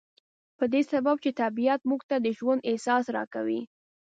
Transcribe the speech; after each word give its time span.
په 0.57 0.65
دې 0.73 0.81
سبب 0.91 1.15
چې 1.23 1.31
طبيعت 1.41 1.81
موږ 1.89 2.01
ته 2.09 2.15
د 2.19 2.27
ژوند 2.37 2.65
احساس 2.69 3.03
را 3.15 3.23
کوي. 3.33 3.61